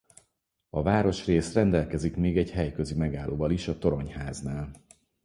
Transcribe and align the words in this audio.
A 0.69 0.81
városrész 0.81 1.53
rendelkezik 1.53 2.15
még 2.15 2.37
egy 2.37 2.51
helyközi 2.51 2.95
megállóval 2.95 3.51
is 3.51 3.67
a 3.67 3.77
Toronyháznál. 3.77 4.71